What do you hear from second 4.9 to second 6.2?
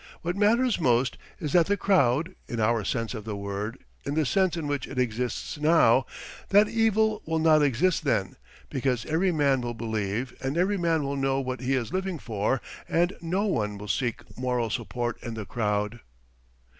exists now